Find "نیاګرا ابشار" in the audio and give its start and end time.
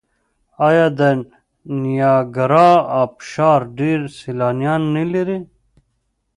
1.81-3.61